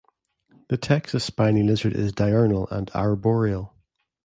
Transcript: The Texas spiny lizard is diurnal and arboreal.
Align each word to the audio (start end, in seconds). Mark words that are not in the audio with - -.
The 0.69 0.77
Texas 0.77 1.23
spiny 1.23 1.61
lizard 1.61 1.93
is 1.93 2.11
diurnal 2.11 2.67
and 2.71 2.89
arboreal. 2.95 3.75